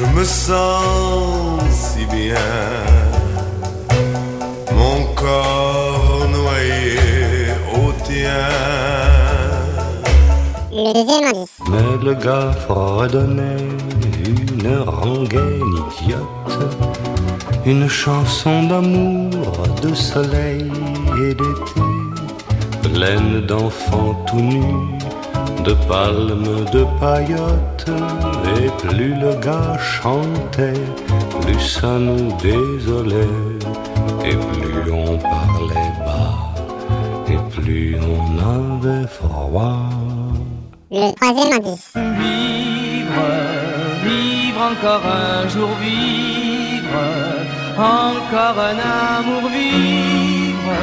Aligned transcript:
je 0.00 0.06
me 0.18 0.24
sens 0.24 1.60
si 1.70 2.06
bien, 2.06 2.52
mon 4.72 5.04
corps 5.14 6.26
noyé 6.30 6.96
au 7.74 7.92
tien. 8.06 8.48
Le 10.72 10.92
deuxième 10.94 11.24
indice. 11.30 11.58
Mais 11.70 11.92
le 12.02 12.14
gars 12.14 12.52
fredonnait 12.52 13.68
une 14.24 14.78
rengaine 14.78 15.74
idiote, 15.90 16.58
une 17.66 17.88
chanson 17.88 18.62
d'amour, 18.68 19.52
de 19.82 19.94
soleil 19.94 20.70
et 21.22 21.34
d'été, 21.34 21.88
pleine 22.82 23.42
d'enfants 23.46 24.16
tout 24.26 24.40
nus, 24.40 24.99
de 25.64 25.74
palmes, 25.88 26.64
de 26.72 26.84
paillotes, 26.98 27.90
et 28.56 28.68
plus 28.82 29.14
le 29.14 29.34
gars 29.40 29.76
chantait, 29.78 30.86
plus 31.40 31.60
ça 31.60 31.98
nous 31.98 32.32
désolait, 32.38 33.38
et 34.24 34.36
plus 34.52 34.92
on 34.92 35.18
parlait 35.18 35.92
bas, 36.06 36.38
et 37.28 37.38
plus 37.54 37.96
on 38.14 38.38
avait 38.38 39.06
froid. 39.06 39.88
Le 40.90 41.14
troisième 41.14 41.52
indice. 41.52 41.92
Vivre, 41.94 43.28
vivre 44.04 44.60
encore 44.72 45.06
un 45.06 45.48
jour, 45.48 45.70
vivre, 45.80 47.04
encore 47.78 48.58
un 48.70 48.78
amour, 49.18 49.48
vivre, 49.50 50.76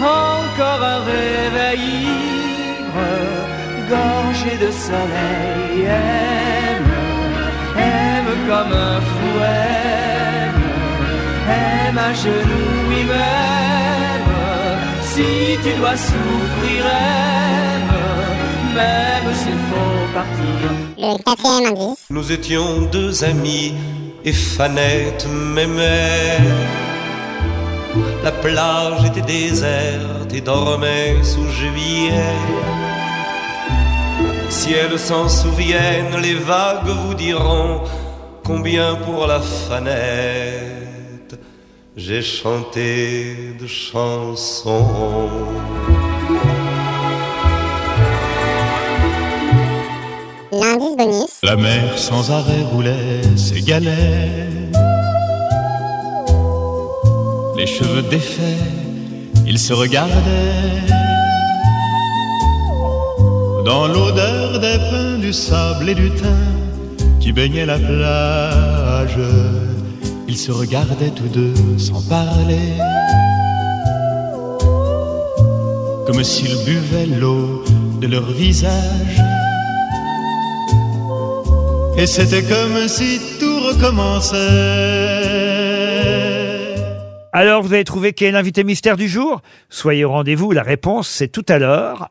encore 0.00 0.82
un 0.94 1.00
réveil 1.04 2.30
gorgé 3.90 4.52
de 4.64 4.70
soleil, 4.70 5.84
aime, 5.84 6.92
aime 7.76 8.32
comme 8.48 8.72
un 8.72 9.00
fou, 9.10 9.32
aime, 9.42 10.62
aime 11.58 11.98
à 11.98 12.12
genoux, 12.14 12.78
oui, 12.88 13.02
même, 13.12 14.30
si 15.12 15.58
tu 15.62 15.72
dois 15.78 15.96
souffrir, 15.96 16.80
aime, 16.86 17.94
même 18.80 19.34
s'il 19.40 19.60
faut 19.68 20.04
partir. 20.14 20.60
Le 20.98 21.22
quatrième 21.24 21.66
indice. 21.72 22.04
Nous 22.10 22.32
étions 22.32 22.82
deux 22.82 23.24
amis 23.24 23.74
et 24.24 24.32
Fanette 24.32 25.26
m'aimait. 25.54 26.38
La 28.22 28.30
plage 28.30 29.04
était 29.06 29.22
déserte 29.22 30.32
et 30.32 30.40
dormait 30.40 31.16
sous 31.24 31.48
juillet. 31.48 32.36
Si 34.60 34.74
elles 34.74 34.98
s'en 34.98 35.26
souviennent, 35.26 36.20
les 36.20 36.34
vagues 36.34 36.86
vous 36.86 37.14
diront 37.14 37.80
combien 38.44 38.94
pour 38.94 39.26
la 39.26 39.40
fanette 39.40 41.34
j'ai 41.96 42.20
chanté 42.20 43.54
de 43.58 43.66
chansons. 43.66 45.30
L'indice 50.52 50.96
bonus. 50.98 51.38
La 51.42 51.56
mer 51.56 51.98
sans 51.98 52.30
arrêt 52.30 52.62
roulait 52.70 53.22
ses 53.36 53.62
galets. 53.62 54.46
Les 57.56 57.66
cheveux 57.66 58.02
défaits, 58.02 58.60
ils 59.46 59.58
se 59.58 59.72
regardaient. 59.72 61.09
Dans 63.64 63.86
l'odeur 63.86 64.58
des 64.58 64.78
pins, 64.90 65.18
du 65.18 65.32
sable 65.32 65.88
et 65.90 65.94
du 65.94 66.10
thym 66.10 66.36
qui 67.20 67.32
baignait 67.32 67.66
la 67.66 67.78
plage, 67.78 69.18
ils 70.26 70.36
se 70.36 70.50
regardaient 70.50 71.10
tous 71.10 71.28
deux 71.28 71.54
sans 71.78 72.00
parler. 72.08 72.72
Comme 76.06 76.24
s'ils 76.24 76.56
buvaient 76.64 77.06
l'eau 77.06 77.62
de 78.00 78.06
leur 78.06 78.30
visage. 78.32 79.20
Et 81.96 82.06
c'était 82.06 82.42
comme 82.42 82.88
si 82.88 83.20
tout 83.38 83.60
recommençait. 83.60 84.38
Alors 87.32 87.62
vous 87.62 87.72
avez 87.72 87.84
trouvé 87.84 88.12
qui 88.12 88.24
est 88.24 88.32
l'invité 88.32 88.64
mystère 88.64 88.96
du 88.96 89.08
jour? 89.08 89.40
Soyez 89.68 90.04
au 90.04 90.10
rendez-vous, 90.10 90.50
la 90.50 90.62
réponse 90.62 91.08
c'est 91.08 91.28
tout 91.28 91.44
à 91.48 91.58
l'heure, 91.58 92.10